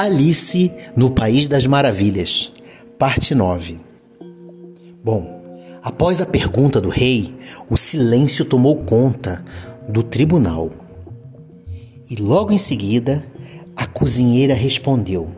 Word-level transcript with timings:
Alice 0.00 0.72
no 0.96 1.10
País 1.10 1.46
das 1.46 1.66
Maravilhas, 1.66 2.50
parte 2.98 3.34
9. 3.34 3.78
Bom, 5.04 5.52
após 5.82 6.22
a 6.22 6.24
pergunta 6.24 6.80
do 6.80 6.88
rei, 6.88 7.34
o 7.68 7.76
silêncio 7.76 8.46
tomou 8.46 8.76
conta 8.76 9.44
do 9.86 10.02
tribunal. 10.02 10.70
E 12.08 12.16
logo 12.16 12.50
em 12.50 12.56
seguida, 12.56 13.22
a 13.76 13.84
cozinheira 13.84 14.54
respondeu: 14.54 15.28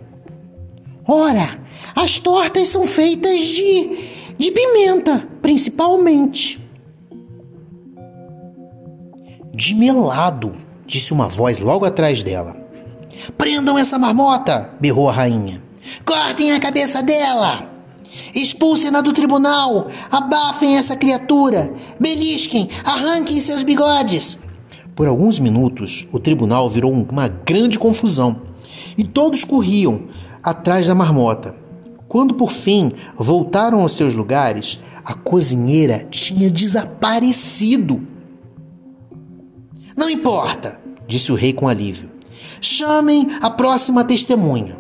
Ora, 1.08 1.58
as 1.96 2.20
tortas 2.20 2.68
são 2.68 2.86
feitas 2.86 3.40
de, 3.40 3.98
de 4.38 4.52
pimenta, 4.52 5.26
principalmente. 5.42 6.64
De 9.52 9.74
melado, 9.74 10.52
disse 10.86 11.12
uma 11.12 11.26
voz 11.26 11.58
logo 11.58 11.84
atrás 11.84 12.22
dela. 12.22 12.61
Prendam 13.36 13.78
essa 13.78 13.98
marmota! 13.98 14.70
berrou 14.80 15.08
a 15.08 15.12
rainha. 15.12 15.62
Cortem 16.04 16.52
a 16.52 16.60
cabeça 16.60 17.02
dela! 17.02 17.70
Expulsem-na 18.34 19.00
do 19.00 19.12
tribunal! 19.12 19.88
Abafem 20.10 20.76
essa 20.76 20.96
criatura! 20.96 21.72
Belisquem! 21.98 22.68
Arranquem 22.84 23.40
seus 23.40 23.62
bigodes! 23.62 24.38
Por 24.94 25.06
alguns 25.06 25.38
minutos, 25.38 26.06
o 26.12 26.18
tribunal 26.18 26.68
virou 26.68 26.92
uma 26.92 27.28
grande 27.28 27.78
confusão 27.78 28.42
e 28.96 29.04
todos 29.04 29.44
corriam 29.44 30.04
atrás 30.42 30.86
da 30.86 30.94
marmota. 30.94 31.54
Quando 32.06 32.34
por 32.34 32.52
fim 32.52 32.92
voltaram 33.16 33.80
aos 33.80 33.96
seus 33.96 34.14
lugares, 34.14 34.80
a 35.02 35.14
cozinheira 35.14 36.06
tinha 36.10 36.50
desaparecido. 36.50 38.06
Não 39.96 40.10
importa, 40.10 40.78
disse 41.06 41.32
o 41.32 41.34
rei 41.34 41.54
com 41.54 41.66
alívio. 41.66 42.11
Chamem 42.62 43.28
a 43.42 43.50
próxima 43.50 44.04
testemunha. 44.04 44.78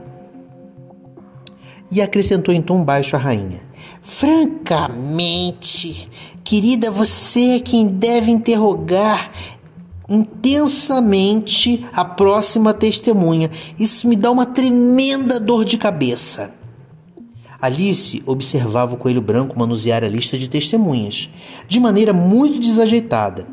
E 1.90 2.00
acrescentou 2.00 2.54
em 2.54 2.62
tom 2.62 2.84
baixo 2.84 3.16
a 3.16 3.18
rainha: 3.18 3.60
Francamente, 4.00 6.08
querida, 6.44 6.90
você 6.90 7.56
é 7.56 7.60
quem 7.60 7.88
deve 7.88 8.30
interrogar 8.30 9.30
intensamente 10.08 11.84
a 11.92 12.04
próxima 12.04 12.72
testemunha. 12.72 13.50
Isso 13.78 14.08
me 14.08 14.14
dá 14.14 14.30
uma 14.30 14.46
tremenda 14.46 15.40
dor 15.40 15.64
de 15.64 15.76
cabeça. 15.76 16.54
Alice 17.60 18.22
observava 18.26 18.94
o 18.94 18.96
coelho 18.96 19.20
branco 19.20 19.58
manusear 19.58 20.04
a 20.04 20.08
lista 20.08 20.38
de 20.38 20.48
testemunhas, 20.48 21.30
de 21.68 21.78
maneira 21.78 22.12
muito 22.12 22.58
desajeitada, 22.58 23.46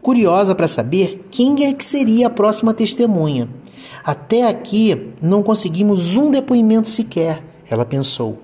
curiosa 0.00 0.54
para 0.54 0.68
saber 0.68 1.28
quem 1.30 1.64
é 1.64 1.72
que 1.72 1.84
seria 1.84 2.26
a 2.26 2.30
próxima 2.30 2.74
testemunha. 2.74 3.61
Até 4.04 4.48
aqui 4.48 5.12
não 5.20 5.42
conseguimos 5.42 6.16
um 6.16 6.30
depoimento 6.30 6.88
sequer, 6.88 7.42
ela 7.68 7.84
pensou. 7.84 8.40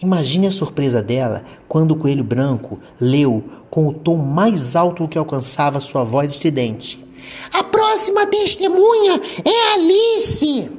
Imagine 0.00 0.48
a 0.48 0.52
surpresa 0.52 1.02
dela 1.02 1.44
quando 1.68 1.92
o 1.92 1.96
coelho 1.96 2.24
branco 2.24 2.78
leu 3.00 3.44
com 3.70 3.88
o 3.88 3.92
tom 3.92 4.16
mais 4.16 4.76
alto 4.76 5.08
que 5.08 5.18
alcançava 5.18 5.80
sua 5.80 6.04
voz 6.04 6.30
estridente. 6.32 7.04
A 7.52 7.64
próxima 7.64 8.26
testemunha 8.26 9.20
é 9.44 9.74
Alice! 9.74 10.70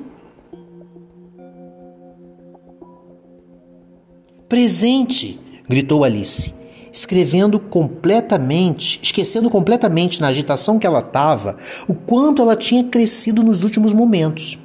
Presente! 4.48 5.40
gritou 5.68 6.03
Alice, 6.03 6.53
escrevendo 6.96 7.60
completamente, 7.60 9.00
esquecendo 9.04 9.50
completamente 9.50 10.22
na 10.22 10.28
agitação 10.28 10.80
que 10.80 10.88
ela 10.88 11.00
estava, 11.00 11.58
o 11.88 11.94
quanto 11.94 12.42
ela 12.42 12.56
tinha 12.56 12.86
crescido 12.86 13.44
nos 13.44 13.64
últimos 13.64 13.92
momentos. 13.92 14.58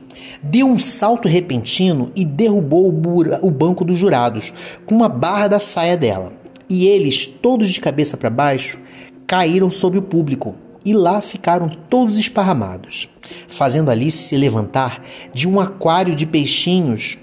Deu 0.42 0.66
um 0.66 0.78
salto 0.78 1.26
repentino 1.26 2.12
e 2.14 2.24
derrubou 2.24 2.88
o, 2.88 3.46
o 3.46 3.50
banco 3.50 3.84
dos 3.84 3.98
jurados 3.98 4.54
com 4.86 4.94
uma 4.94 5.08
barra 5.08 5.48
da 5.48 5.60
saia 5.60 5.96
dela. 5.96 6.32
E 6.68 6.86
eles, 6.86 7.26
todos 7.26 7.68
de 7.68 7.80
cabeça 7.80 8.16
para 8.16 8.30
baixo, 8.30 8.78
caíram 9.26 9.68
sobre 9.68 9.98
o 9.98 10.02
público 10.02 10.54
e 10.84 10.94
lá 10.94 11.20
ficaram 11.20 11.68
todos 11.68 12.16
esparramados, 12.16 13.10
fazendo 13.48 13.90
Alice 13.90 14.18
se 14.18 14.36
levantar 14.36 15.02
de 15.34 15.48
um 15.48 15.58
aquário 15.58 16.14
de 16.14 16.26
peixinhos 16.26 17.18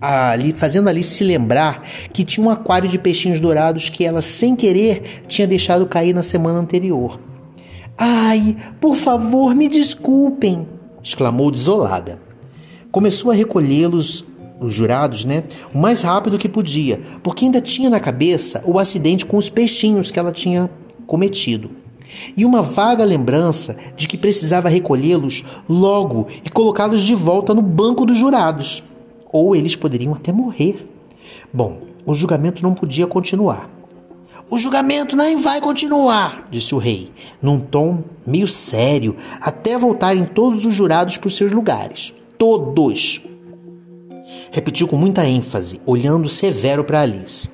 ali 0.00 0.52
fazendo 0.52 0.88
ali 0.88 1.02
se 1.02 1.24
lembrar 1.24 1.82
que 2.12 2.24
tinha 2.24 2.46
um 2.46 2.50
aquário 2.50 2.88
de 2.88 2.98
peixinhos 2.98 3.40
dourados 3.40 3.88
que 3.88 4.04
ela 4.04 4.22
sem 4.22 4.54
querer 4.56 5.24
tinha 5.26 5.46
deixado 5.46 5.86
cair 5.86 6.14
na 6.14 6.22
semana 6.22 6.58
anterior. 6.58 7.20
Ai, 7.96 8.56
por 8.80 8.96
favor, 8.96 9.54
me 9.54 9.68
desculpem, 9.68 10.66
exclamou 11.02 11.50
desolada. 11.50 12.20
Começou 12.90 13.30
a 13.30 13.34
recolhê-los, 13.34 14.24
os 14.60 14.72
jurados, 14.72 15.24
né, 15.24 15.44
o 15.72 15.78
mais 15.78 16.02
rápido 16.02 16.38
que 16.38 16.48
podia, 16.48 17.00
porque 17.22 17.44
ainda 17.44 17.60
tinha 17.60 17.90
na 17.90 18.00
cabeça 18.00 18.62
o 18.64 18.78
acidente 18.78 19.26
com 19.26 19.36
os 19.36 19.48
peixinhos 19.48 20.10
que 20.10 20.18
ela 20.18 20.32
tinha 20.32 20.70
cometido. 21.06 21.70
E 22.36 22.44
uma 22.44 22.62
vaga 22.62 23.04
lembrança 23.04 23.76
de 23.96 24.06
que 24.06 24.18
precisava 24.18 24.68
recolhê-los 24.68 25.44
logo 25.68 26.26
e 26.44 26.50
colocá-los 26.50 27.02
de 27.02 27.14
volta 27.14 27.54
no 27.54 27.62
banco 27.62 28.04
dos 28.04 28.18
jurados, 28.18 28.84
ou 29.34 29.56
eles 29.56 29.74
poderiam 29.74 30.14
até 30.14 30.30
morrer. 30.30 30.88
Bom, 31.52 31.80
o 32.06 32.14
julgamento 32.14 32.62
não 32.62 32.72
podia 32.72 33.04
continuar. 33.04 33.68
O 34.48 34.56
julgamento 34.56 35.16
nem 35.16 35.40
vai 35.40 35.60
continuar, 35.60 36.46
disse 36.52 36.72
o 36.72 36.78
rei, 36.78 37.10
num 37.42 37.58
tom 37.58 38.04
meio 38.24 38.48
sério, 38.48 39.16
até 39.40 39.76
voltarem 39.76 40.24
todos 40.24 40.64
os 40.64 40.74
jurados 40.74 41.18
para 41.18 41.26
os 41.26 41.36
seus 41.36 41.50
lugares. 41.50 42.14
Todos! 42.38 43.26
Repetiu 44.52 44.86
com 44.86 44.96
muita 44.96 45.26
ênfase, 45.26 45.80
olhando 45.84 46.28
severo 46.28 46.84
para 46.84 47.00
Alice. 47.00 47.53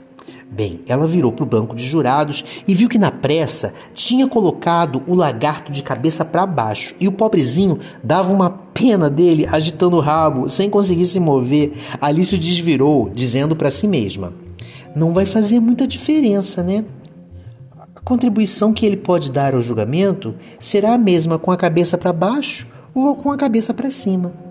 Bem, 0.53 0.81
ela 0.89 1.07
virou 1.07 1.31
para 1.31 1.45
o 1.45 1.47
banco 1.47 1.77
de 1.77 1.87
jurados 1.87 2.65
e 2.67 2.75
viu 2.75 2.89
que 2.89 2.99
na 2.99 3.13
pressa 3.13 3.73
tinha 3.95 4.27
colocado 4.27 5.01
o 5.07 5.15
lagarto 5.15 5.71
de 5.71 5.81
cabeça 5.81 6.25
para 6.25 6.45
baixo 6.45 6.97
e 6.99 7.07
o 7.07 7.13
pobrezinho 7.13 7.79
dava 8.03 8.33
uma 8.33 8.51
pena 8.51 9.09
dele 9.09 9.47
agitando 9.47 9.97
o 9.97 10.01
rabo 10.01 10.49
sem 10.49 10.69
conseguir 10.69 11.07
se 11.07 11.21
mover. 11.21 11.75
Alice 12.01 12.35
o 12.35 12.39
desvirou, 12.39 13.09
dizendo 13.15 13.55
para 13.55 13.71
si 13.71 13.87
mesma: 13.87 14.33
não 14.95 15.15
vai 15.15 15.25
fazer 15.25 15.61
muita 15.61 15.87
diferença, 15.87 16.65
né? 16.65 16.85
A 17.95 18.01
contribuição 18.01 18.73
que 18.73 18.85
ele 18.85 18.97
pode 18.97 19.31
dar 19.31 19.55
ao 19.55 19.63
julgamento 19.63 20.35
será 20.59 20.95
a 20.95 20.99
mesma 20.99 21.39
com 21.39 21.53
a 21.53 21.57
cabeça 21.57 21.97
para 21.97 22.13
baixo 22.13 22.67
ou 22.93 23.15
com 23.15 23.31
a 23.31 23.37
cabeça 23.37 23.73
para 23.73 23.89
cima. 23.89 24.50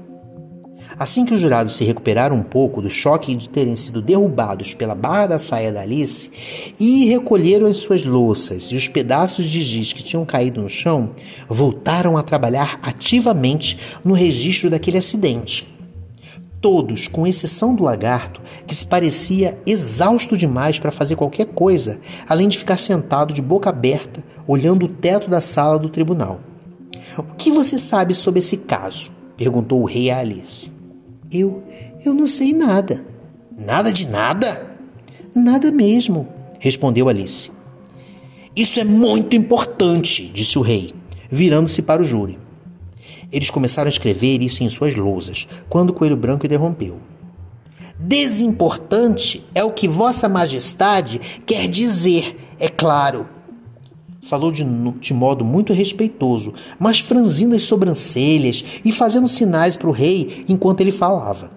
Assim 1.00 1.26
que 1.26 1.34
os 1.34 1.40
jurados 1.40 1.78
se 1.78 1.86
recuperaram 1.86 2.36
um 2.36 2.44
pouco 2.44 2.82
do 2.82 2.90
choque 2.90 3.34
de 3.34 3.48
terem 3.48 3.74
sido 3.78 4.02
derrubados 4.02 4.74
pela 4.74 4.94
barra 4.94 5.28
da 5.28 5.40
saia 5.40 5.72
da 5.72 5.80
Alice 5.80 6.30
e 6.78 7.06
recolheram 7.06 7.68
as 7.68 7.78
suas 7.78 8.04
louças 8.04 8.64
e 8.64 8.76
os 8.76 8.90
pedaços 8.90 9.46
de 9.46 9.62
giz 9.62 9.94
que 9.94 10.04
tinham 10.04 10.26
caído 10.26 10.62
no 10.62 10.68
chão, 10.68 11.12
voltaram 11.48 12.18
a 12.18 12.22
trabalhar 12.22 12.78
ativamente 12.84 13.80
no 14.04 14.14
registro 14.14 14.70
daquele 14.70 14.98
acidente. 14.98 15.74
Todos, 16.60 17.08
com 17.08 17.26
exceção 17.26 17.74
do 17.74 17.84
lagarto, 17.84 18.42
que 18.68 18.76
se 18.76 18.86
parecia 18.86 19.58
exausto 19.66 20.36
demais 20.36 20.80
para 20.80 20.92
fazer 20.92 21.16
qualquer 21.16 21.46
coisa, 21.46 21.98
além 22.28 22.50
de 22.50 22.58
ficar 22.58 22.76
sentado 22.76 23.34
de 23.34 23.42
boca 23.42 23.70
aberta, 23.70 24.22
olhando 24.46 24.84
o 24.84 24.90
teto 24.90 25.30
da 25.30 25.40
sala 25.40 25.80
do 25.80 25.88
tribunal. 25.88 26.42
O 27.18 27.24
que 27.38 27.52
você 27.54 27.80
sabe 27.80 28.14
sobre 28.14 28.40
esse 28.40 28.58
caso? 28.58 29.14
perguntou 29.38 29.82
o 29.82 29.86
rei 29.86 30.12
a 30.12 30.20
Alice. 30.20 30.79
Eu. 31.32 31.64
eu 32.04 32.14
não 32.14 32.28
sei 32.28 32.54
nada. 32.54 33.06
Nada 33.58 33.92
de 33.92 34.08
nada? 34.08 34.78
Nada 35.36 35.72
mesmo, 35.72 36.28
respondeu 36.60 37.08
Alice. 37.08 37.52
Isso 38.56 38.80
é 38.80 38.84
muito 38.84 39.36
importante, 39.36 40.30
disse 40.34 40.58
o 40.58 40.62
rei, 40.62 40.94
virando-se 41.30 41.82
para 41.82 42.02
o 42.02 42.06
júri. 42.06 42.40
Eles 43.32 43.50
começaram 43.50 43.88
a 43.88 43.92
escrever 43.92 44.42
isso 44.42 44.64
em 44.64 44.70
suas 44.70 44.96
lousas, 44.96 45.48
quando 45.70 45.92
o 45.92 45.94
coelho 45.94 46.18
branco 46.18 46.46
interrompeu. 46.46 46.98
Desimportante 48.00 49.46
é 49.54 49.64
o 49.64 49.72
que 49.72 49.88
Vossa 49.88 50.28
Majestade 50.28 51.20
quer 51.46 51.68
dizer, 51.68 52.38
é 52.60 52.68
claro. 52.70 53.28
Falou 54.22 54.52
de, 54.52 54.64
de 55.00 55.14
modo 55.14 55.46
muito 55.46 55.74
respeitoso, 55.74 56.54
mas 56.78 57.00
franzindo 57.00 57.56
as 57.56 57.64
sobrancelhas 57.64 58.64
e 58.84 58.92
fazendo 58.92 59.28
sinais 59.28 59.78
para 59.78 59.88
o 59.88 59.94
rei 59.94 60.46
enquanto 60.48 60.82
ele 60.82 60.92
falava. 60.92 61.52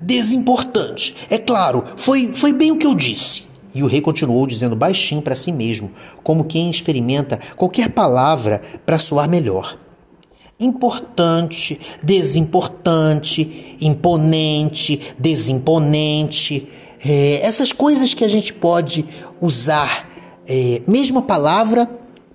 Desimportante, 0.00 1.16
é 1.30 1.38
claro, 1.38 1.84
foi, 1.96 2.32
foi 2.32 2.52
bem 2.52 2.72
o 2.72 2.78
que 2.78 2.86
eu 2.86 2.94
disse. 2.94 3.44
E 3.74 3.82
o 3.82 3.86
rei 3.86 4.00
continuou 4.00 4.46
dizendo 4.46 4.74
baixinho 4.74 5.22
para 5.22 5.36
si 5.36 5.52
mesmo, 5.52 5.90
como 6.22 6.44
quem 6.44 6.70
experimenta 6.70 7.38
qualquer 7.56 7.90
palavra 7.90 8.62
para 8.84 8.98
soar 8.98 9.28
melhor 9.28 9.78
importante, 10.58 11.78
desimportante, 12.02 13.76
imponente, 13.80 15.14
desimponente. 15.18 16.68
É, 17.04 17.40
essas 17.42 17.72
coisas 17.72 18.14
que 18.14 18.24
a 18.24 18.28
gente 18.28 18.52
pode 18.52 19.04
usar, 19.40 20.08
é, 20.46 20.82
mesma 20.86 21.22
palavra 21.22 21.88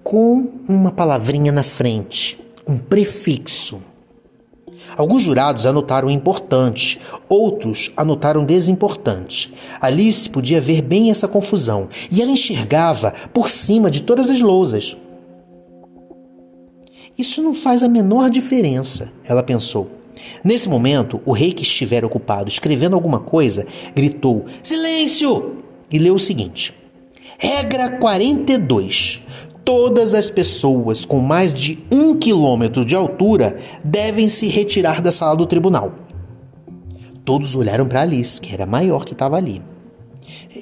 com 0.04 0.50
uma 0.68 0.92
palavrinha 0.92 1.52
na 1.52 1.64
frente, 1.64 2.40
um 2.68 2.78
prefixo. 2.78 3.82
Alguns 4.98 5.22
jurados 5.22 5.66
anotaram 5.66 6.10
importante, 6.10 7.00
outros 7.30 7.94
anotaram 7.96 8.44
desimportante. 8.44 9.54
Alice 9.80 10.30
podia 10.30 10.60
ver 10.60 10.82
bem 10.82 11.12
essa 11.12 11.28
confusão 11.28 11.88
e 12.12 12.22
ela 12.22 12.32
enxergava 12.32 13.14
por 13.34 13.50
cima 13.50 13.90
de 13.90 14.02
todas 14.02 14.30
as 14.30 14.42
lousas. 14.42 14.98
Isso 17.18 17.42
não 17.42 17.54
faz 17.54 17.84
a 17.84 17.88
menor 17.88 18.30
diferença, 18.30 19.12
ela 19.24 19.44
pensou. 19.44 19.90
Nesse 20.44 20.68
momento, 20.68 21.22
o 21.26 21.32
rei 21.32 21.54
que 21.54 21.64
estivera 21.64 22.06
ocupado 22.06 22.50
escrevendo 22.50 22.96
alguma 22.96 23.20
coisa 23.20 23.66
gritou: 23.96 24.46
Silêncio! 24.62 25.62
e 25.92 26.00
leu 26.00 26.16
o 26.16 26.20
seguinte: 26.20 26.74
Regra 27.44 27.90
42. 27.98 29.24
Todas 29.66 30.14
as 30.14 30.30
pessoas 30.30 31.04
com 31.04 31.18
mais 31.18 31.52
de 31.52 31.80
um 31.92 32.16
quilômetro 32.16 32.86
de 32.86 32.94
altura 32.94 33.58
devem 33.84 34.30
se 34.30 34.48
retirar 34.48 35.02
da 35.02 35.12
sala 35.12 35.36
do 35.36 35.48
tribunal. 35.48 35.92
Todos 37.26 37.56
olharam 37.56 37.88
para 37.88 38.02
Alice, 38.02 38.40
que 38.40 38.54
era 38.54 38.68
maior 38.68 39.06
que 39.06 39.14
estava 39.14 39.38
ali. 39.38 39.60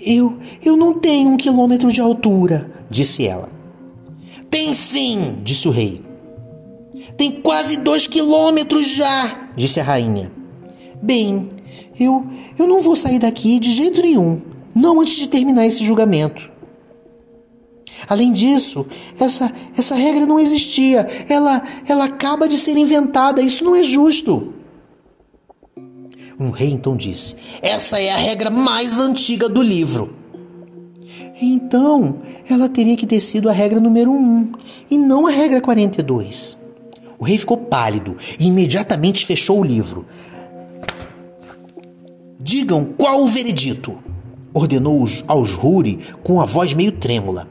Eu, 0.05 0.37
eu 0.63 0.77
não 0.77 0.93
tenho 0.93 1.31
um 1.31 1.35
quilômetro 1.35 1.91
de 1.91 1.99
altura, 1.99 2.71
disse 2.89 3.27
ela. 3.27 3.49
Tem 4.49 4.73
sim, 4.73 5.35
disse 5.43 5.67
o 5.67 5.71
rei. 5.71 6.01
Tem 7.17 7.41
quase 7.41 7.75
dois 7.75 8.07
quilômetros 8.07 8.87
já, 8.87 9.49
disse 9.53 9.81
a 9.81 9.83
rainha. 9.83 10.31
Bem, 11.03 11.49
eu, 11.99 12.25
eu 12.57 12.65
não 12.65 12.81
vou 12.81 12.95
sair 12.95 13.19
daqui 13.19 13.59
de 13.59 13.73
jeito 13.73 14.01
nenhum, 14.01 14.41
não 14.73 15.01
antes 15.01 15.17
de 15.17 15.27
terminar 15.27 15.65
esse 15.65 15.85
julgamento. 15.85 16.49
Além 18.07 18.31
disso, 18.31 18.85
essa, 19.19 19.51
essa 19.75 19.95
regra 19.95 20.25
não 20.25 20.39
existia. 20.39 21.07
Ela, 21.27 21.61
ela 21.87 22.05
acaba 22.05 22.47
de 22.47 22.57
ser 22.57 22.77
inventada. 22.77 23.41
Isso 23.41 23.63
não 23.63 23.75
é 23.75 23.83
justo. 23.83 24.53
Um 26.39 26.51
rei 26.51 26.69
então 26.71 26.95
disse: 26.95 27.35
Essa 27.61 27.99
é 27.99 28.11
a 28.11 28.17
regra 28.17 28.49
mais 28.49 28.97
antiga 28.99 29.49
do 29.49 29.61
livro. 29.61 30.15
Então, 31.41 32.21
ela 32.49 32.67
teria 32.67 32.97
que 32.97 33.07
ter 33.07 33.21
sido 33.21 33.49
a 33.49 33.53
regra 33.53 33.79
número 33.79 34.11
1 34.11 34.51
e 34.91 34.97
não 34.97 35.27
a 35.27 35.31
regra 35.31 35.61
42. 35.61 36.57
O 37.17 37.23
rei 37.23 37.37
ficou 37.37 37.57
pálido 37.57 38.15
e 38.39 38.47
imediatamente 38.47 39.25
fechou 39.25 39.59
o 39.59 39.63
livro. 39.63 40.05
Digam 42.39 42.85
qual 42.85 43.21
o 43.21 43.29
veredito, 43.29 43.97
ordenou 44.53 45.05
aos 45.27 45.53
Ruri 45.53 45.99
com 46.23 46.39
a 46.39 46.45
voz 46.45 46.73
meio 46.73 46.93
trêmula. 46.93 47.47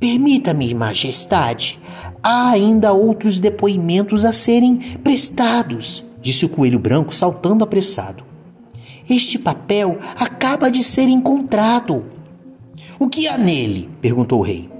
Permita-me, 0.00 0.72
Majestade, 0.72 1.78
há 2.22 2.48
ainda 2.48 2.90
outros 2.90 3.38
depoimentos 3.38 4.24
a 4.24 4.32
serem 4.32 4.76
prestados, 5.04 6.02
disse 6.22 6.46
o 6.46 6.48
coelho 6.48 6.78
branco, 6.78 7.14
saltando 7.14 7.62
apressado. 7.62 8.24
Este 9.08 9.38
papel 9.38 9.98
acaba 10.16 10.70
de 10.70 10.82
ser 10.82 11.06
encontrado. 11.06 12.02
O 12.98 13.10
que 13.10 13.28
há 13.28 13.36
nele? 13.36 13.90
perguntou 14.00 14.38
o 14.38 14.42
rei. 14.42 14.70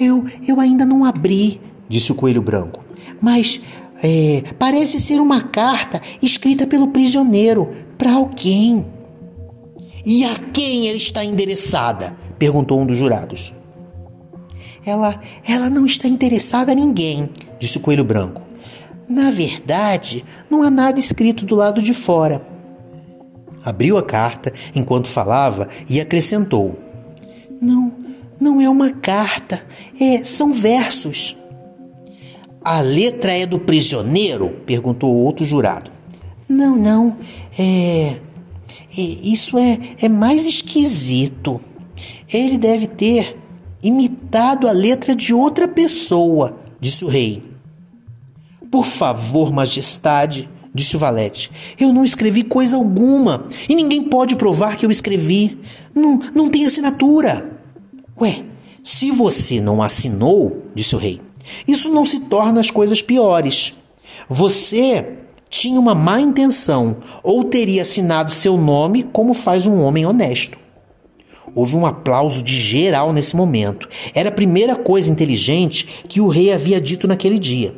Eu, 0.00 0.24
eu 0.46 0.58
ainda 0.58 0.86
não 0.86 1.04
abri, 1.04 1.60
disse 1.86 2.10
o 2.10 2.14
coelho 2.14 2.40
branco, 2.40 2.82
mas 3.20 3.60
é, 4.02 4.44
parece 4.58 4.98
ser 4.98 5.20
uma 5.20 5.42
carta 5.42 6.00
escrita 6.22 6.66
pelo 6.66 6.88
prisioneiro 6.88 7.70
para 7.98 8.14
alguém. 8.14 8.86
E 10.06 10.24
a 10.24 10.34
quem 10.54 10.88
ela 10.88 10.96
está 10.96 11.22
endereçada? 11.22 12.16
perguntou 12.38 12.80
um 12.80 12.86
dos 12.86 12.96
jurados. 12.96 13.57
Ela, 14.88 15.20
ela 15.46 15.68
não 15.68 15.84
está 15.84 16.08
interessada 16.08 16.72
a 16.72 16.74
ninguém, 16.74 17.28
disse 17.60 17.76
o 17.76 17.80
coelho 17.80 18.04
branco. 18.04 18.40
Na 19.06 19.30
verdade, 19.30 20.24
não 20.50 20.62
há 20.62 20.70
nada 20.70 20.98
escrito 20.98 21.44
do 21.44 21.54
lado 21.54 21.82
de 21.82 21.92
fora. 21.92 22.46
Abriu 23.62 23.98
a 23.98 24.02
carta 24.02 24.52
enquanto 24.74 25.08
falava 25.08 25.68
e 25.90 26.00
acrescentou: 26.00 26.78
Não, 27.60 27.92
não 28.40 28.60
é 28.62 28.68
uma 28.68 28.90
carta, 28.90 29.62
é, 30.00 30.24
são 30.24 30.54
versos. 30.54 31.36
A 32.64 32.80
letra 32.80 33.32
é 33.32 33.44
do 33.44 33.60
prisioneiro? 33.60 34.48
perguntou 34.64 35.14
outro 35.14 35.44
jurado. 35.44 35.90
Não, 36.48 36.76
não, 36.76 37.18
é. 37.58 38.16
é 38.96 39.00
isso 39.00 39.58
é, 39.58 39.78
é 40.00 40.08
mais 40.08 40.46
esquisito. 40.46 41.60
Ele 42.32 42.56
deve 42.56 42.86
ter 42.86 43.36
imitado 43.82 44.68
a 44.68 44.72
letra 44.72 45.14
de 45.14 45.32
outra 45.32 45.68
pessoa, 45.68 46.58
disse 46.80 47.04
o 47.04 47.08
rei. 47.08 47.42
Por 48.70 48.84
favor, 48.84 49.52
majestade, 49.52 50.48
disse 50.74 50.96
o 50.96 50.98
valete, 50.98 51.50
eu 51.78 51.92
não 51.92 52.04
escrevi 52.04 52.44
coisa 52.44 52.76
alguma 52.76 53.46
e 53.68 53.74
ninguém 53.74 54.04
pode 54.04 54.36
provar 54.36 54.76
que 54.76 54.84
eu 54.84 54.90
escrevi. 54.90 55.58
Não, 55.94 56.18
não 56.34 56.48
tem 56.48 56.66
assinatura. 56.66 57.58
Ué, 58.20 58.44
se 58.82 59.10
você 59.10 59.60
não 59.60 59.82
assinou, 59.82 60.64
disse 60.74 60.94
o 60.94 60.98
rei, 60.98 61.20
isso 61.66 61.88
não 61.88 62.04
se 62.04 62.20
torna 62.20 62.60
as 62.60 62.70
coisas 62.70 63.00
piores. 63.00 63.74
Você 64.28 65.18
tinha 65.48 65.80
uma 65.80 65.94
má 65.94 66.20
intenção 66.20 66.98
ou 67.22 67.44
teria 67.44 67.82
assinado 67.82 68.32
seu 68.32 68.56
nome 68.56 69.02
como 69.02 69.32
faz 69.32 69.66
um 69.66 69.80
homem 69.82 70.04
honesto. 70.04 70.58
Houve 71.54 71.76
um 71.76 71.86
aplauso 71.86 72.42
de 72.42 72.56
geral 72.56 73.12
nesse 73.12 73.34
momento. 73.34 73.88
Era 74.14 74.28
a 74.28 74.32
primeira 74.32 74.76
coisa 74.76 75.10
inteligente 75.10 76.04
que 76.08 76.20
o 76.20 76.28
rei 76.28 76.52
havia 76.52 76.80
dito 76.80 77.06
naquele 77.08 77.38
dia. 77.38 77.74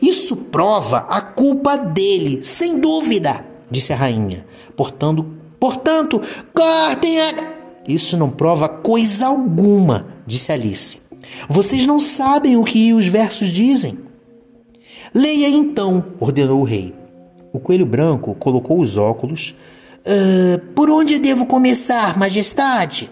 Isso 0.00 0.36
prova 0.36 1.06
a 1.08 1.20
culpa 1.20 1.76
dele, 1.76 2.42
sem 2.42 2.78
dúvida, 2.78 3.44
disse 3.70 3.92
a 3.92 3.96
rainha. 3.96 4.46
Portanto, 4.76 5.26
portanto, 5.58 6.20
cortem 6.54 7.20
a. 7.20 7.54
Isso 7.86 8.16
não 8.16 8.30
prova 8.30 8.68
coisa 8.68 9.26
alguma, 9.26 10.06
disse 10.26 10.50
Alice. 10.50 11.02
Vocês 11.48 11.86
não 11.86 12.00
sabem 12.00 12.56
o 12.56 12.64
que 12.64 12.92
os 12.92 13.06
versos 13.06 13.48
dizem. 13.48 13.98
Leia 15.14 15.48
então, 15.48 16.04
ordenou 16.18 16.60
o 16.60 16.64
rei. 16.64 16.94
O 17.52 17.60
coelho 17.60 17.86
branco 17.86 18.34
colocou 18.34 18.78
os 18.78 18.96
óculos, 18.96 19.54
Uh, 20.06 20.58
por 20.74 20.90
onde 20.90 21.18
devo 21.18 21.46
começar, 21.46 22.18
majestade? 22.18 23.10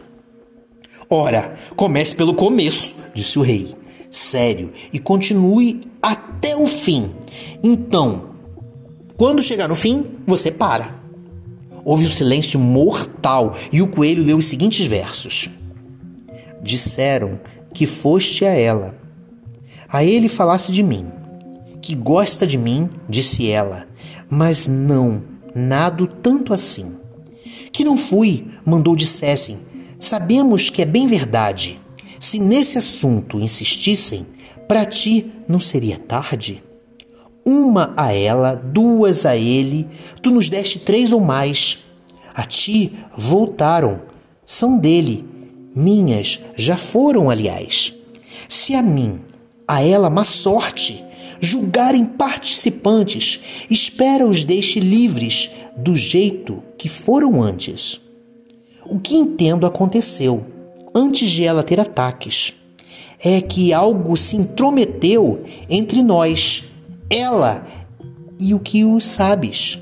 Ora, 1.09 1.57
comece 1.75 2.15
pelo 2.15 2.35
começo, 2.35 2.97
disse 3.15 3.39
o 3.39 3.43
rei, 3.43 3.75
sério, 4.11 4.71
e 4.93 4.99
continue 4.99 5.81
até 6.03 6.55
o 6.55 6.67
fim. 6.67 7.11
Então, 7.63 8.35
quando 9.17 9.43
chegar 9.43 9.69
no 9.69 9.75
fim, 9.75 10.19
você 10.27 10.51
para. 10.51 11.01
Houve 11.83 12.05
um 12.05 12.13
silêncio 12.13 12.61
mortal 12.61 13.55
e 13.73 13.81
o 13.81 13.89
coelho 13.89 14.23
leu 14.23 14.37
os 14.37 14.45
seguintes 14.45 14.85
versos: 14.85 15.49
Disseram 16.63 17.41
que 17.73 17.87
foste 17.87 18.45
a 18.45 18.51
ela. 18.53 18.95
A 19.89 20.05
ele 20.05 20.29
falasse 20.29 20.71
de 20.71 20.83
mim. 20.83 21.07
Que 21.81 21.95
gosta 21.95 22.47
de 22.47 22.57
mim, 22.57 22.89
disse 23.09 23.51
ela, 23.51 23.89
mas 24.31 24.67
não 24.67 25.32
nado 25.55 26.07
tanto 26.07 26.53
assim. 26.53 26.97
Que 27.73 27.85
não 27.85 27.97
fui, 27.97 28.47
mandou 28.65 28.97
dissessem, 28.97 29.61
sabemos 29.99 30.71
que 30.71 30.83
é 30.83 30.87
bem 30.87 31.07
verdade. 31.07 31.81
Se 32.19 32.39
nesse 32.39 32.79
assunto 32.79 33.41
insistissem, 33.41 34.27
para 34.69 34.85
ti 34.85 35.33
não 35.49 35.61
seria 35.61 35.99
tarde? 35.99 36.63
Uma 37.45 37.93
a 37.97 38.13
ela, 38.13 38.55
duas 38.55 39.27
a 39.27 39.37
ele, 39.37 39.89
tu 40.23 40.31
nos 40.31 40.49
deste 40.49 40.79
três 40.79 41.13
ou 41.13 41.21
mais. 41.21 41.79
A 42.35 42.45
ti 42.45 42.93
voltaram, 43.17 44.03
são 44.47 44.79
dele, 44.79 45.25
minhas 45.75 46.41
já 46.57 46.77
foram, 46.77 47.29
aliás. 47.29 47.93
Se 48.49 48.75
a 48.75 48.83
mim, 48.83 49.21
a 49.67 49.83
ela 49.83 50.09
má 50.09 50.25
sorte, 50.25 51.05
julgarem 51.43 52.05
participantes, 52.05 53.67
espera 53.69 54.25
os 54.25 54.45
deixe 54.45 54.79
livres 54.79 55.51
do 55.77 55.97
jeito 55.97 56.63
que 56.79 56.89
foram 56.89 57.43
antes. 57.43 58.01
O 58.87 59.01
que 59.01 59.17
entendo 59.17 59.67
aconteceu 59.67 60.47
antes 60.95 61.29
de 61.29 61.45
ela 61.45 61.65
ter 61.65 61.81
ataques 61.81 62.55
é 63.19 63.41
que 63.41 63.73
algo 63.73 64.17
se 64.17 64.37
intrometeu 64.37 65.45
entre 65.69 66.01
nós, 66.03 66.65
ela 67.11 67.67
e 68.39 68.55
o 68.55 68.61
que 68.61 68.85
o 68.85 69.01
sabes. 69.01 69.79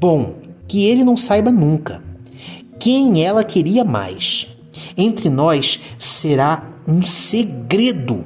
Bom, 0.00 0.36
que 0.66 0.86
ele 0.86 1.04
não 1.04 1.18
saiba 1.18 1.52
nunca. 1.52 2.02
Quem 2.78 3.22
ela 3.22 3.44
queria 3.44 3.84
mais. 3.84 4.48
Entre 4.96 5.28
nós 5.28 5.78
será 5.98 6.70
um 6.86 7.02
segredo 7.02 8.24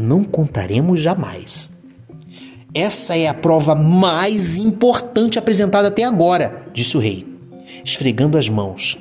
não 0.00 0.24
contaremos 0.24 1.00
jamais. 1.00 1.70
Essa 2.74 3.16
é 3.16 3.26
a 3.26 3.34
prova 3.34 3.74
mais 3.74 4.56
importante 4.56 5.38
apresentada 5.38 5.88
até 5.88 6.04
agora, 6.04 6.66
disse 6.72 6.96
o 6.96 7.00
rei, 7.00 7.26
esfregando 7.84 8.38
as 8.38 8.48
mãos. 8.48 8.98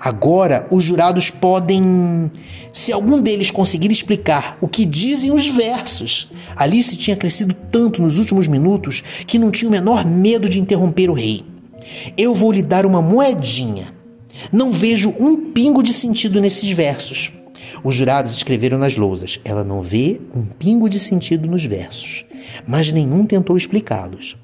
Agora 0.00 0.66
os 0.70 0.84
jurados 0.84 1.30
podem. 1.30 2.30
Se 2.72 2.92
algum 2.92 3.20
deles 3.20 3.50
conseguir 3.50 3.90
explicar 3.90 4.56
o 4.60 4.68
que 4.68 4.84
dizem 4.84 5.32
os 5.32 5.46
versos. 5.46 6.30
Alice 6.54 6.96
tinha 6.96 7.16
crescido 7.16 7.54
tanto 7.70 8.00
nos 8.02 8.18
últimos 8.18 8.46
minutos 8.46 9.02
que 9.26 9.38
não 9.38 9.50
tinha 9.50 9.68
o 9.68 9.72
menor 9.72 10.04
medo 10.04 10.48
de 10.48 10.60
interromper 10.60 11.10
o 11.10 11.14
rei. 11.14 11.44
Eu 12.16 12.34
vou 12.34 12.52
lhe 12.52 12.62
dar 12.62 12.86
uma 12.86 13.02
moedinha. 13.02 13.94
Não 14.52 14.70
vejo 14.70 15.14
um 15.18 15.50
pingo 15.50 15.82
de 15.82 15.92
sentido 15.92 16.40
nesses 16.40 16.70
versos. 16.70 17.32
Os 17.82 17.94
jurados 17.94 18.34
escreveram 18.34 18.78
nas 18.78 18.96
lousas. 18.96 19.40
Ela 19.44 19.64
não 19.64 19.80
vê 19.80 20.20
um 20.34 20.42
pingo 20.42 20.88
de 20.88 21.00
sentido 21.00 21.48
nos 21.48 21.64
versos, 21.64 22.24
mas 22.66 22.92
nenhum 22.92 23.24
tentou 23.24 23.56
explicá-los. 23.56 24.36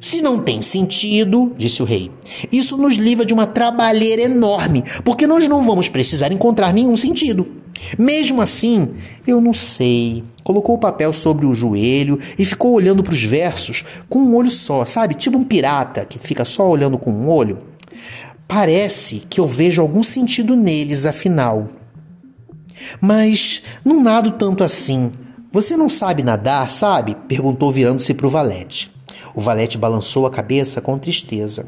Se 0.00 0.20
não 0.20 0.38
tem 0.38 0.62
sentido, 0.62 1.54
disse 1.56 1.82
o 1.82 1.84
rei, 1.84 2.10
isso 2.52 2.76
nos 2.76 2.96
livra 2.96 3.24
de 3.24 3.34
uma 3.34 3.46
trabalheira 3.46 4.22
enorme, 4.22 4.82
porque 5.04 5.26
nós 5.26 5.46
não 5.48 5.62
vamos 5.62 5.88
precisar 5.88 6.32
encontrar 6.32 6.72
nenhum 6.72 6.96
sentido. 6.96 7.46
Mesmo 7.98 8.40
assim, 8.40 8.94
eu 9.26 9.40
não 9.40 9.52
sei. 9.52 10.24
Colocou 10.42 10.76
o 10.76 10.80
papel 10.80 11.12
sobre 11.12 11.46
o 11.46 11.54
joelho 11.54 12.18
e 12.38 12.44
ficou 12.44 12.72
olhando 12.72 13.02
para 13.02 13.14
os 13.14 13.22
versos 13.22 13.84
com 14.08 14.20
um 14.20 14.34
olho 14.36 14.50
só, 14.50 14.84
sabe? 14.84 15.14
Tipo 15.14 15.38
um 15.38 15.44
pirata 15.44 16.04
que 16.04 16.18
fica 16.18 16.44
só 16.44 16.68
olhando 16.68 16.98
com 16.98 17.10
um 17.10 17.28
olho. 17.28 17.58
Parece 18.46 19.22
que 19.28 19.40
eu 19.40 19.46
vejo 19.46 19.80
algum 19.80 20.02
sentido 20.02 20.54
neles, 20.54 21.06
afinal. 21.06 21.68
Mas 23.00 23.62
não 23.84 24.02
nado 24.02 24.32
tanto 24.32 24.64
assim. 24.64 25.10
Você 25.52 25.76
não 25.76 25.88
sabe 25.88 26.22
nadar, 26.22 26.70
sabe? 26.70 27.14
perguntou 27.28 27.70
virando-se 27.70 28.12
para 28.14 28.26
o 28.26 28.30
valete. 28.30 28.90
O 29.34 29.40
valete 29.40 29.78
balançou 29.78 30.26
a 30.26 30.30
cabeça 30.30 30.80
com 30.80 30.98
tristeza. 30.98 31.66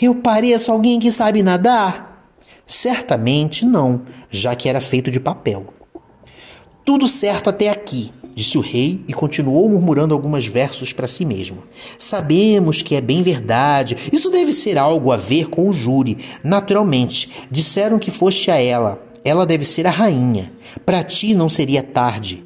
Eu 0.00 0.14
pareço 0.14 0.72
alguém 0.72 0.98
que 0.98 1.10
sabe 1.10 1.42
nadar? 1.42 2.28
Certamente 2.66 3.64
não, 3.64 4.02
já 4.30 4.54
que 4.54 4.68
era 4.68 4.80
feito 4.80 5.10
de 5.10 5.18
papel. 5.18 5.74
Tudo 6.84 7.06
certo 7.06 7.50
até 7.50 7.68
aqui, 7.68 8.12
disse 8.34 8.56
o 8.56 8.60
rei 8.60 9.04
e 9.06 9.12
continuou 9.12 9.68
murmurando 9.68 10.14
alguns 10.14 10.46
versos 10.46 10.92
para 10.92 11.06
si 11.06 11.24
mesmo. 11.24 11.62
Sabemos 11.98 12.82
que 12.82 12.94
é 12.94 13.00
bem 13.00 13.22
verdade. 13.22 13.96
Isso 14.12 14.30
deve 14.30 14.52
ser 14.52 14.78
algo 14.78 15.12
a 15.12 15.16
ver 15.16 15.48
com 15.48 15.68
o 15.68 15.72
júri. 15.72 16.18
Naturalmente, 16.42 17.30
disseram 17.50 17.98
que 17.98 18.10
foste 18.10 18.50
a 18.50 18.56
ela. 18.56 19.09
Ela 19.24 19.46
deve 19.46 19.64
ser 19.64 19.86
a 19.86 19.90
rainha. 19.90 20.52
Para 20.84 21.04
ti 21.04 21.34
não 21.34 21.48
seria 21.48 21.82
tarde. 21.82 22.44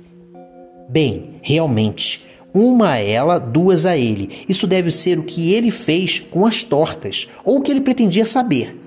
Bem, 0.88 1.36
realmente, 1.42 2.24
uma 2.54 2.90
a 2.90 2.98
ela, 2.98 3.38
duas 3.38 3.84
a 3.84 3.96
ele. 3.96 4.30
Isso 4.48 4.66
deve 4.66 4.92
ser 4.92 5.18
o 5.18 5.24
que 5.24 5.52
ele 5.52 5.70
fez 5.70 6.20
com 6.20 6.46
as 6.46 6.62
tortas, 6.62 7.28
ou 7.44 7.58
o 7.58 7.60
que 7.60 7.70
ele 7.70 7.80
pretendia 7.80 8.24
saber, 8.24 8.78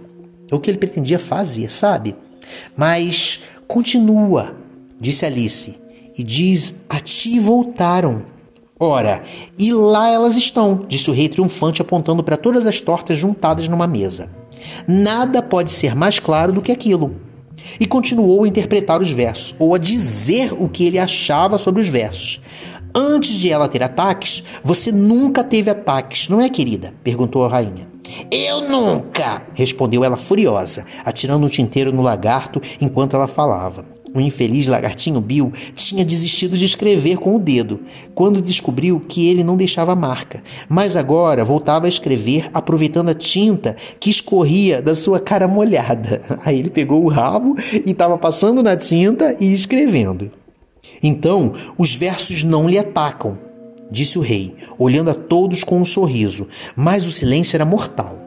ou 0.51 0.57
o 0.57 0.61
que 0.61 0.69
ele 0.71 0.77
pretendia 0.77 1.19
fazer, 1.19 1.69
sabe? 1.69 2.15
Mas 2.75 3.41
continua, 3.67 4.55
disse 4.99 5.25
Alice, 5.25 5.75
e 6.17 6.23
diz: 6.23 6.75
A 6.87 6.99
ti 6.99 7.39
voltaram. 7.39 8.25
Ora, 8.79 9.23
e 9.57 9.73
lá 9.73 10.07
elas 10.09 10.37
estão, 10.37 10.85
disse 10.87 11.09
o 11.09 11.13
rei 11.13 11.27
triunfante, 11.27 11.81
apontando 11.81 12.23
para 12.23 12.37
todas 12.37 12.67
as 12.67 12.79
tortas 12.79 13.17
juntadas 13.17 13.67
numa 13.67 13.87
mesa. 13.87 14.29
Nada 14.87 15.41
pode 15.41 15.71
ser 15.71 15.95
mais 15.95 16.19
claro 16.19 16.53
do 16.53 16.61
que 16.61 16.71
aquilo. 16.71 17.26
E 17.79 17.85
continuou 17.85 18.43
a 18.43 18.47
interpretar 18.47 19.01
os 19.01 19.11
versos, 19.11 19.55
ou 19.59 19.75
a 19.75 19.77
dizer 19.77 20.53
o 20.53 20.67
que 20.69 20.85
ele 20.85 20.99
achava 20.99 21.57
sobre 21.57 21.81
os 21.81 21.87
versos. 21.87 22.41
Antes 22.95 23.31
de 23.31 23.51
ela 23.51 23.67
ter 23.67 23.83
ataques, 23.83 24.43
você 24.63 24.91
nunca 24.91 25.43
teve 25.43 25.69
ataques, 25.69 26.29
não 26.29 26.41
é, 26.41 26.49
querida? 26.49 26.93
perguntou 27.03 27.45
a 27.45 27.49
rainha. 27.49 27.87
Eu 28.31 28.69
nunca! 28.69 29.43
respondeu 29.53 30.03
ela 30.03 30.17
furiosa, 30.17 30.85
atirando 31.05 31.45
um 31.45 31.49
tinteiro 31.49 31.91
no 31.91 32.01
lagarto 32.01 32.61
enquanto 32.79 33.15
ela 33.15 33.27
falava. 33.27 33.85
O 34.13 34.21
infeliz 34.21 34.67
lagartinho 34.67 35.19
Bill 35.19 35.51
tinha 35.75 36.05
desistido 36.05 36.57
de 36.57 36.65
escrever 36.65 37.17
com 37.17 37.35
o 37.35 37.39
dedo, 37.39 37.81
quando 38.15 38.41
descobriu 38.41 38.99
que 38.99 39.27
ele 39.27 39.43
não 39.43 39.57
deixava 39.57 39.95
marca, 39.95 40.41
mas 40.69 40.95
agora 40.95 41.43
voltava 41.43 41.85
a 41.85 41.89
escrever 41.89 42.49
aproveitando 42.53 43.09
a 43.09 43.13
tinta 43.13 43.75
que 43.99 44.09
escorria 44.09 44.81
da 44.81 44.95
sua 44.95 45.19
cara 45.19 45.47
molhada. 45.47 46.21
Aí 46.45 46.57
ele 46.57 46.69
pegou 46.69 47.03
o 47.03 47.09
rabo 47.09 47.55
e 47.85 47.91
estava 47.91 48.17
passando 48.17 48.63
na 48.63 48.75
tinta 48.75 49.35
e 49.39 49.53
escrevendo. 49.53 50.31
Então 51.03 51.53
os 51.77 51.93
versos 51.93 52.43
não 52.43 52.69
lhe 52.69 52.77
atacam, 52.77 53.37
disse 53.91 54.17
o 54.17 54.21
rei, 54.21 54.55
olhando 54.79 55.11
a 55.11 55.13
todos 55.13 55.63
com 55.63 55.79
um 55.79 55.85
sorriso, 55.85 56.47
mas 56.75 57.05
o 57.07 57.11
silêncio 57.11 57.55
era 57.55 57.65
mortal. 57.65 58.26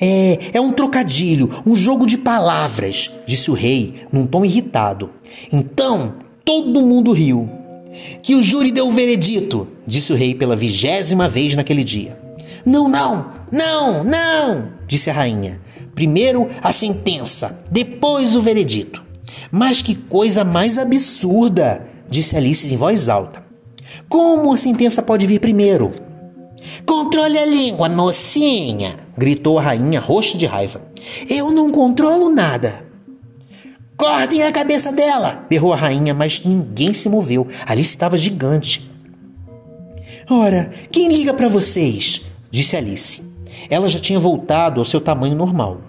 É, 0.00 0.38
é 0.54 0.60
um 0.60 0.72
trocadilho, 0.72 1.62
um 1.66 1.76
jogo 1.76 2.06
de 2.06 2.18
palavras, 2.18 3.12
disse 3.26 3.50
o 3.50 3.54
rei, 3.54 4.06
num 4.12 4.26
tom 4.26 4.44
irritado. 4.44 5.10
Então 5.52 6.14
todo 6.44 6.82
mundo 6.82 7.12
riu. 7.12 7.48
Que 8.22 8.34
o 8.34 8.42
júri 8.42 8.72
deu 8.72 8.88
o 8.88 8.92
veredito, 8.92 9.68
disse 9.86 10.12
o 10.12 10.16
rei 10.16 10.34
pela 10.34 10.56
vigésima 10.56 11.28
vez 11.28 11.54
naquele 11.54 11.84
dia. 11.84 12.18
Não, 12.66 12.88
não, 12.88 13.30
não, 13.52 14.02
não, 14.02 14.72
disse 14.86 15.10
a 15.10 15.12
rainha. 15.12 15.60
Primeiro 15.94 16.48
a 16.60 16.72
sentença, 16.72 17.62
depois 17.70 18.34
o 18.34 18.42
veredito. 18.42 19.02
Mas 19.50 19.80
que 19.80 19.94
coisa 19.94 20.44
mais 20.44 20.76
absurda! 20.76 21.86
disse 22.10 22.36
Alice 22.36 22.72
em 22.72 22.76
voz 22.76 23.08
alta. 23.08 23.44
Como 24.08 24.52
a 24.52 24.56
sentença 24.56 25.02
pode 25.02 25.26
vir 25.26 25.40
primeiro? 25.40 26.03
Controle 26.86 27.38
a 27.38 27.46
língua, 27.46 27.88
mocinha! 27.88 28.98
gritou 29.16 29.58
a 29.58 29.62
rainha, 29.62 30.00
roxa 30.00 30.36
de 30.36 30.46
raiva. 30.46 30.82
Eu 31.28 31.50
não 31.50 31.70
controlo 31.70 32.28
nada. 32.30 32.84
Cortem 33.96 34.42
a 34.42 34.52
cabeça 34.52 34.92
dela! 34.92 35.46
berrou 35.48 35.72
a 35.72 35.76
rainha, 35.76 36.12
mas 36.12 36.42
ninguém 36.44 36.92
se 36.92 37.08
moveu. 37.08 37.46
Alice 37.66 37.90
estava 37.90 38.18
gigante. 38.18 38.90
Ora, 40.28 40.72
quem 40.90 41.08
liga 41.08 41.34
para 41.34 41.48
vocês? 41.48 42.22
disse 42.50 42.76
Alice. 42.76 43.22
Ela 43.68 43.88
já 43.88 43.98
tinha 43.98 44.18
voltado 44.18 44.80
ao 44.80 44.84
seu 44.84 45.00
tamanho 45.00 45.36
normal. 45.36 45.80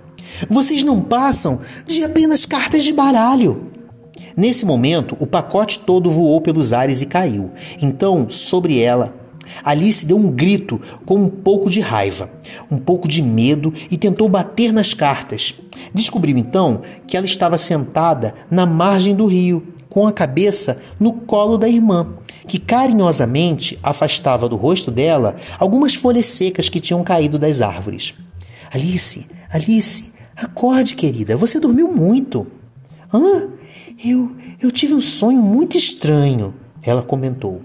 Vocês 0.50 0.84
não 0.84 1.02
passam 1.02 1.62
de 1.88 2.04
apenas 2.04 2.46
cartas 2.46 2.84
de 2.84 2.92
baralho. 2.92 3.72
Nesse 4.36 4.66
momento, 4.66 5.16
o 5.20 5.26
pacote 5.26 5.80
todo 5.80 6.12
voou 6.12 6.42
pelos 6.42 6.74
ares 6.74 7.02
e 7.02 7.06
caiu. 7.06 7.52
Então, 7.82 8.30
sobre 8.30 8.80
ela, 8.82 9.14
Alice 9.64 10.06
deu 10.06 10.18
um 10.18 10.30
grito 10.30 10.82
com 11.06 11.16
um 11.16 11.30
pouco 11.30 11.70
de 11.70 11.80
raiva, 11.80 12.30
um 12.70 12.78
pouco 12.78 13.08
de 13.08 13.22
medo 13.22 13.74
e 13.90 13.98
tentou 13.98 14.28
bater 14.30 14.72
nas 14.72 14.94
cartas. 14.94 15.56
Descobriu 15.94 16.38
então 16.38 16.82
que 17.08 17.18
ela 17.18 17.26
estava 17.26 17.58
sentada 17.58 18.36
na 18.50 18.66
margem 18.66 19.16
do 19.16 19.26
rio, 19.26 19.76
com 19.90 20.06
a 20.06 20.12
cabeça 20.12 20.80
no 21.00 21.14
colo 21.14 21.58
da 21.58 21.70
irmã, 21.70 22.16
que 22.46 22.60
carinhosamente 22.60 23.80
afastava 23.82 24.50
do 24.50 24.58
rosto 24.58 24.92
dela 24.92 25.38
algumas 25.58 25.96
folhas 25.96 26.26
secas 26.26 26.68
que 26.68 26.82
tinham 26.82 27.02
caído 27.02 27.40
das 27.40 27.62
árvores. 27.62 28.14
Alice, 28.74 29.26
Alice, 29.50 30.12
Acorde, 30.36 30.96
querida, 30.96 31.38
você 31.38 31.62
dormiu 31.62 31.88
muito. 31.88 32.46
Hã? 33.14 33.48
Eu, 34.04 34.36
eu 34.62 34.70
tive 34.70 34.94
um 34.94 35.00
sonho 35.00 35.42
muito 35.42 35.78
estranho, 35.78 36.54
ela 36.84 37.02
comentou. 37.02 37.62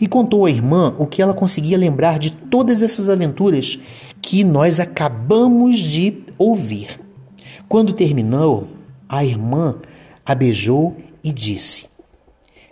E 0.00 0.06
contou 0.06 0.46
à 0.46 0.50
irmã 0.50 0.94
o 0.98 1.06
que 1.06 1.22
ela 1.22 1.34
conseguia 1.34 1.78
lembrar 1.78 2.18
de 2.18 2.32
todas 2.32 2.82
essas 2.82 3.08
aventuras 3.08 3.78
que 4.20 4.44
nós 4.44 4.80
acabamos 4.80 5.78
de 5.78 6.24
ouvir. 6.38 7.00
Quando 7.68 7.92
terminou, 7.92 8.68
a 9.08 9.24
irmã 9.24 9.76
a 10.24 10.34
beijou 10.34 10.96
e 11.22 11.32
disse: 11.32 11.86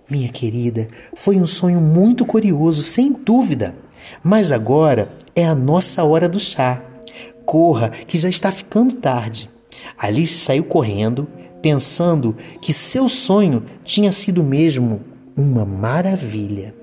Minha 0.09 0.29
querida, 0.29 0.89
foi 1.15 1.37
um 1.37 1.47
sonho 1.47 1.81
muito 1.81 2.25
curioso, 2.25 2.83
sem 2.83 3.13
dúvida, 3.13 3.75
mas 4.23 4.51
agora 4.51 5.15
é 5.35 5.45
a 5.47 5.55
nossa 5.55 6.05
hora 6.05 6.29
do 6.29 6.41
chá. 6.41 6.83
Corra, 7.45 7.91
que 7.91 8.19
já 8.19 8.29
está 8.29 8.51
ficando 8.51 8.95
tarde. 8.95 9.51
Alice 9.99 10.39
saiu 10.39 10.65
correndo, 10.65 11.29
pensando 11.61 12.37
que 12.61 12.73
seu 12.73 13.09
sonho 13.09 13.65
tinha 13.85 14.13
sido 14.13 14.43
mesmo 14.43 15.01
uma 15.37 15.65
maravilha. 15.65 16.82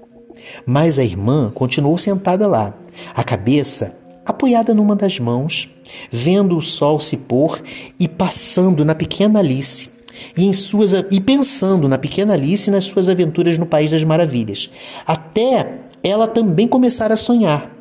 Mas 0.65 0.97
a 0.97 1.03
irmã 1.03 1.51
continuou 1.53 1.97
sentada 1.97 2.47
lá, 2.47 2.73
a 3.13 3.23
cabeça 3.23 3.97
apoiada 4.25 4.73
numa 4.73 4.95
das 4.95 5.19
mãos, 5.19 5.69
vendo 6.11 6.57
o 6.57 6.61
sol 6.61 6.99
se 6.99 7.17
pôr 7.17 7.61
e 7.99 8.07
passando 8.07 8.85
na 8.85 8.93
pequena 8.93 9.39
Alice. 9.39 9.89
E, 10.35 10.45
em 10.45 10.53
suas, 10.53 10.91
e 11.11 11.21
pensando 11.21 11.87
na 11.87 11.97
pequena 11.97 12.33
Alice 12.33 12.69
e 12.69 12.71
nas 12.71 12.83
suas 12.83 13.07
aventuras 13.07 13.57
no 13.57 13.65
País 13.65 13.89
das 13.89 14.03
Maravilhas, 14.03 14.69
até 15.07 15.79
ela 16.03 16.27
também 16.27 16.67
começar 16.67 17.11
a 17.11 17.17
sonhar. 17.17 17.73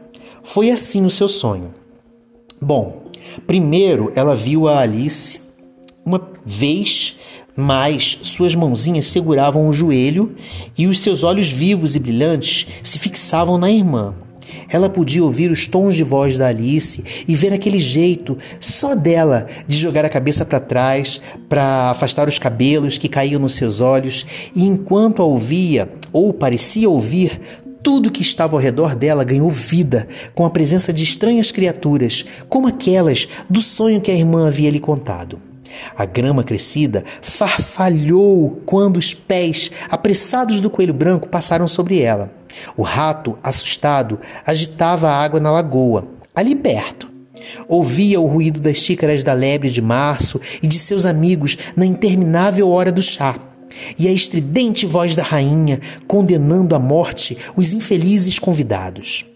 Foi 0.42 0.70
assim 0.70 1.04
o 1.04 1.10
seu 1.10 1.28
sonho. 1.28 1.74
Bom, 2.60 3.02
primeiro 3.46 4.12
ela 4.14 4.34
viu 4.34 4.68
a 4.68 4.80
Alice 4.80 5.40
uma 6.04 6.30
vez, 6.44 7.18
mas 7.60 8.20
suas 8.22 8.54
mãozinhas 8.54 9.06
seguravam 9.06 9.66
o 9.66 9.72
joelho 9.72 10.36
e 10.78 10.86
os 10.86 11.00
seus 11.00 11.24
olhos 11.24 11.48
vivos 11.48 11.96
e 11.96 11.98
brilhantes 11.98 12.68
se 12.84 13.00
fixavam 13.00 13.58
na 13.58 13.68
irmã. 13.68 14.14
Ela 14.70 14.88
podia 14.88 15.24
ouvir 15.24 15.50
os 15.50 15.66
tons 15.66 15.96
de 15.96 16.04
voz 16.04 16.38
da 16.38 16.46
Alice 16.46 17.02
e 17.26 17.34
ver 17.34 17.52
aquele 17.52 17.80
jeito 17.80 18.38
só 18.60 18.94
dela 18.94 19.48
de 19.66 19.76
jogar 19.76 20.04
a 20.04 20.08
cabeça 20.08 20.44
para 20.44 20.60
trás 20.60 21.20
para 21.48 21.90
afastar 21.90 22.28
os 22.28 22.38
cabelos 22.38 22.96
que 22.96 23.08
caíam 23.08 23.40
nos 23.40 23.54
seus 23.54 23.80
olhos, 23.80 24.24
e 24.54 24.64
enquanto 24.64 25.20
a 25.20 25.24
ouvia, 25.24 25.90
ou 26.12 26.32
parecia 26.32 26.88
ouvir, 26.88 27.40
tudo 27.82 28.10
que 28.10 28.22
estava 28.22 28.54
ao 28.54 28.62
redor 28.62 28.94
dela 28.94 29.24
ganhou 29.24 29.50
vida 29.50 30.06
com 30.32 30.46
a 30.46 30.50
presença 30.50 30.92
de 30.92 31.02
estranhas 31.02 31.50
criaturas, 31.50 32.24
como 32.48 32.68
aquelas 32.68 33.28
do 33.50 33.60
sonho 33.60 34.00
que 34.00 34.12
a 34.12 34.14
irmã 34.14 34.46
havia 34.46 34.70
lhe 34.70 34.80
contado. 34.80 35.40
A 35.96 36.04
grama 36.04 36.42
crescida 36.42 37.04
farfalhou 37.22 38.62
quando 38.64 38.96
os 38.96 39.14
pés 39.14 39.70
apressados 39.90 40.60
do 40.60 40.70
coelho 40.70 40.94
branco 40.94 41.28
passaram 41.28 41.68
sobre 41.68 42.00
ela. 42.00 42.32
O 42.76 42.82
rato, 42.82 43.38
assustado, 43.42 44.18
agitava 44.46 45.08
a 45.08 45.16
água 45.16 45.40
na 45.40 45.50
lagoa, 45.50 46.06
ali 46.34 46.54
perto. 46.54 47.08
Ouvia 47.68 48.20
o 48.20 48.26
ruído 48.26 48.60
das 48.60 48.78
xícaras 48.78 49.22
da 49.22 49.32
lebre 49.32 49.70
de 49.70 49.80
março 49.80 50.40
e 50.62 50.66
de 50.66 50.78
seus 50.78 51.04
amigos 51.04 51.56
na 51.76 51.86
interminável 51.86 52.70
hora 52.70 52.92
do 52.92 53.02
chá 53.02 53.36
e 53.98 54.08
a 54.08 54.12
estridente 54.12 54.86
voz 54.86 55.14
da 55.14 55.22
rainha 55.22 55.80
condenando 56.06 56.74
à 56.74 56.78
morte 56.78 57.36
os 57.56 57.72
infelizes 57.72 58.38
convidados. 58.38 59.26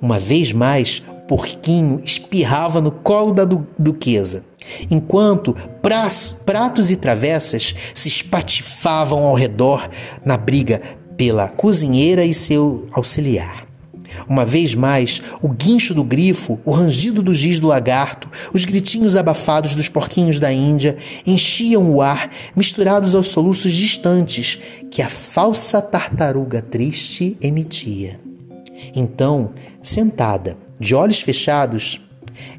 Uma 0.00 0.18
vez 0.18 0.52
mais, 0.52 1.02
porquinho 1.30 2.00
espirrava 2.04 2.80
no 2.80 2.90
colo 2.90 3.32
da 3.32 3.44
du 3.44 3.64
duquesa, 3.78 4.42
enquanto 4.90 5.54
pratos 6.44 6.90
e 6.90 6.96
travessas 6.96 7.72
se 7.94 8.08
espatifavam 8.08 9.22
ao 9.22 9.36
redor 9.36 9.88
na 10.24 10.36
briga 10.36 10.82
pela 11.16 11.46
cozinheira 11.46 12.24
e 12.24 12.34
seu 12.34 12.88
auxiliar. 12.90 13.64
Uma 14.28 14.44
vez 14.44 14.74
mais, 14.74 15.22
o 15.40 15.48
guincho 15.48 15.94
do 15.94 16.02
grifo, 16.02 16.58
o 16.64 16.72
rangido 16.72 17.22
do 17.22 17.32
giz 17.32 17.60
do 17.60 17.68
lagarto, 17.68 18.28
os 18.52 18.64
gritinhos 18.64 19.14
abafados 19.14 19.76
dos 19.76 19.88
porquinhos 19.88 20.40
da 20.40 20.52
Índia 20.52 20.96
enchiam 21.24 21.94
o 21.94 22.02
ar, 22.02 22.28
misturados 22.56 23.14
aos 23.14 23.28
soluços 23.28 23.72
distantes 23.72 24.58
que 24.90 25.00
a 25.00 25.08
falsa 25.08 25.80
tartaruga 25.80 26.60
triste 26.60 27.36
emitia. 27.40 28.18
Então, 28.96 29.52
sentada, 29.80 30.56
de 30.80 30.94
olhos 30.94 31.20
fechados, 31.20 32.00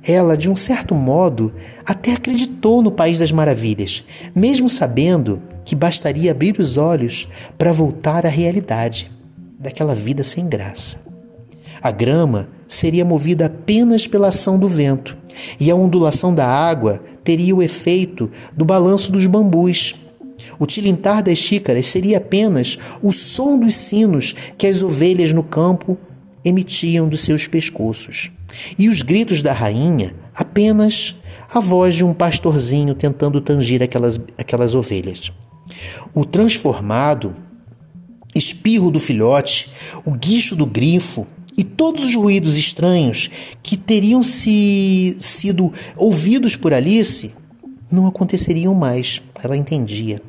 ela, 0.03 0.37
de 0.37 0.49
um 0.49 0.55
certo 0.55 0.93
modo, 0.93 1.51
até 1.85 2.13
acreditou 2.13 2.81
no 2.83 2.91
País 2.91 3.17
das 3.17 3.31
Maravilhas, 3.31 4.03
mesmo 4.35 4.69
sabendo 4.69 5.41
que 5.65 5.75
bastaria 5.75 6.31
abrir 6.31 6.59
os 6.59 6.77
olhos 6.77 7.27
para 7.57 7.73
voltar 7.73 8.25
à 8.25 8.29
realidade 8.29 9.11
daquela 9.59 9.95
vida 9.95 10.23
sem 10.23 10.47
graça. 10.47 10.99
A 11.81 11.89
grama 11.89 12.47
seria 12.67 13.03
movida 13.03 13.47
apenas 13.47 14.05
pela 14.07 14.27
ação 14.27 14.59
do 14.59 14.67
vento, 14.67 15.17
e 15.59 15.71
a 15.71 15.75
ondulação 15.75 16.35
da 16.35 16.47
água 16.47 17.01
teria 17.23 17.55
o 17.55 17.61
efeito 17.61 18.29
do 18.55 18.65
balanço 18.65 19.11
dos 19.11 19.25
bambus. 19.25 19.95
O 20.59 20.65
tilintar 20.67 21.23
das 21.23 21.39
xícaras 21.39 21.87
seria 21.87 22.17
apenas 22.17 22.77
o 23.01 23.11
som 23.11 23.57
dos 23.57 23.75
sinos 23.75 24.35
que 24.57 24.67
as 24.67 24.83
ovelhas 24.83 25.33
no 25.33 25.43
campo 25.43 25.97
emitiam 26.43 27.07
dos 27.07 27.21
seus 27.21 27.47
pescoços. 27.47 28.31
E 28.77 28.89
os 28.89 29.01
gritos 29.01 29.41
da 29.41 29.53
rainha 29.53 30.15
apenas 30.35 31.15
a 31.53 31.59
voz 31.59 31.95
de 31.95 32.03
um 32.03 32.13
pastorzinho 32.13 32.93
tentando 32.93 33.41
tangir 33.41 33.81
aquelas, 33.83 34.19
aquelas 34.37 34.73
ovelhas. 34.73 35.31
O 36.13 36.25
transformado, 36.25 37.35
espirro 38.33 38.89
do 38.89 38.99
filhote, 38.99 39.71
o 40.05 40.11
guicho 40.11 40.55
do 40.55 40.65
grifo, 40.65 41.27
e 41.57 41.63
todos 41.63 42.05
os 42.05 42.15
ruídos 42.15 42.55
estranhos 42.55 43.29
que 43.61 43.75
teriam 43.75 44.23
se 44.23 45.17
sido 45.19 45.71
ouvidos 45.97 46.55
por 46.55 46.73
Alice 46.73 47.33
não 47.91 48.07
aconteceriam 48.07 48.73
mais, 48.73 49.21
ela 49.43 49.57
entendia. 49.57 50.21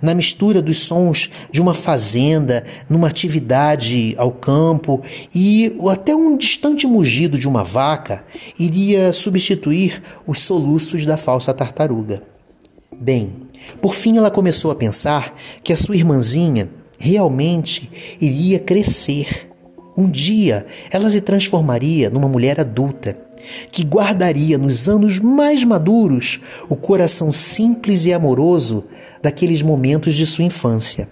Na 0.00 0.14
mistura 0.14 0.62
dos 0.62 0.78
sons 0.78 1.30
de 1.50 1.60
uma 1.60 1.74
fazenda, 1.74 2.64
numa 2.88 3.08
atividade 3.08 4.14
ao 4.16 4.30
campo 4.30 5.02
e 5.34 5.76
até 5.90 6.14
um 6.14 6.36
distante 6.36 6.86
mugido 6.86 7.38
de 7.38 7.48
uma 7.48 7.64
vaca 7.64 8.24
iria 8.58 9.12
substituir 9.12 10.02
os 10.26 10.38
soluços 10.40 11.04
da 11.04 11.16
falsa 11.16 11.52
tartaruga. 11.52 12.22
Bem, 12.98 13.32
por 13.80 13.94
fim 13.94 14.16
ela 14.16 14.30
começou 14.30 14.70
a 14.70 14.76
pensar 14.76 15.34
que 15.62 15.72
a 15.72 15.76
sua 15.76 15.96
irmãzinha 15.96 16.68
realmente 16.98 17.90
iria 18.20 18.58
crescer 18.58 19.49
um 20.00 20.10
dia 20.10 20.66
ela 20.90 21.10
se 21.10 21.20
transformaria 21.20 22.10
numa 22.10 22.28
mulher 22.28 22.60
adulta, 22.60 23.16
que 23.70 23.84
guardaria 23.84 24.58
nos 24.58 24.88
anos 24.88 25.18
mais 25.18 25.64
maduros 25.64 26.40
o 26.68 26.76
coração 26.76 27.30
simples 27.30 28.04
e 28.04 28.12
amoroso 28.12 28.84
daqueles 29.22 29.62
momentos 29.62 30.14
de 30.14 30.26
sua 30.26 30.44
infância. 30.44 31.08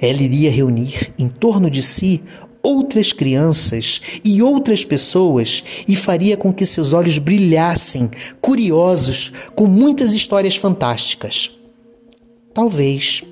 Ela 0.00 0.22
iria 0.22 0.50
reunir 0.50 1.12
em 1.18 1.28
torno 1.28 1.70
de 1.70 1.82
si 1.82 2.22
outras 2.62 3.12
crianças 3.12 4.00
e 4.22 4.42
outras 4.42 4.84
pessoas 4.84 5.64
e 5.88 5.96
faria 5.96 6.36
com 6.36 6.52
que 6.52 6.66
seus 6.66 6.92
olhos 6.92 7.18
brilhassem, 7.18 8.10
curiosos, 8.40 9.32
com 9.54 9.66
muitas 9.66 10.12
histórias 10.12 10.56
fantásticas. 10.56 11.50
Talvez, 12.52 13.22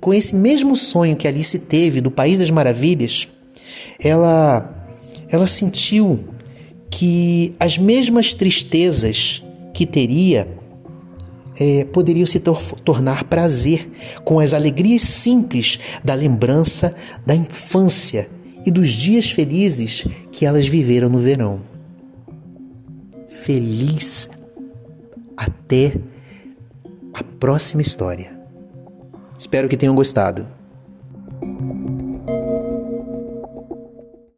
com 0.00 0.14
esse 0.14 0.34
mesmo 0.34 0.74
sonho 0.74 1.16
que 1.16 1.28
Alice 1.28 1.58
teve 1.58 2.00
do 2.00 2.10
País 2.10 2.38
das 2.38 2.50
Maravilhas, 2.50 3.28
ela, 3.98 4.88
ela 5.28 5.46
sentiu 5.46 6.24
que 6.90 7.54
as 7.58 7.78
mesmas 7.78 8.34
tristezas 8.34 9.42
que 9.72 9.86
teria 9.86 10.48
é, 11.58 11.84
poderiam 11.84 12.26
se 12.26 12.40
tor 12.40 12.60
tornar 12.80 13.24
prazer 13.24 13.90
com 14.24 14.40
as 14.40 14.54
alegrias 14.54 15.02
simples 15.02 15.78
da 16.02 16.14
lembrança 16.14 16.94
da 17.26 17.34
infância 17.34 18.28
e 18.64 18.70
dos 18.70 18.90
dias 18.90 19.30
felizes 19.30 20.06
que 20.32 20.46
elas 20.46 20.66
viveram 20.66 21.08
no 21.08 21.18
verão. 21.18 21.60
Feliz 23.28 24.28
até 25.36 25.94
a 27.14 27.22
próxima 27.22 27.82
história. 27.82 28.38
Espero 29.38 29.68
que 29.68 29.76
tenham 29.76 29.94
gostado. 29.94 30.59